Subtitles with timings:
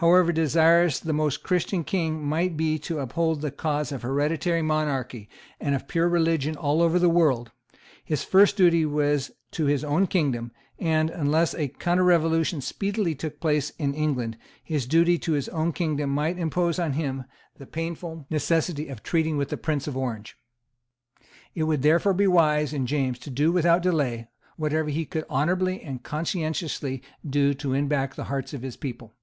[0.00, 5.26] However desirous the Most Christian King might be to uphold the cause of hereditary monarchy
[5.58, 7.50] and of pure religion all over the world,
[8.04, 13.70] his first duty was to his own kingdom; and, unless a counterrevolution speedily took place
[13.78, 17.24] in England, his duty to his own kingdom might impose on him
[17.56, 20.36] the painful necessity of treating with the Prince of Orange.
[21.54, 24.28] It would therefore be wise in James to do without delay
[24.58, 29.14] whatever he could honourably and conscientiously do to win back the hearts of his people.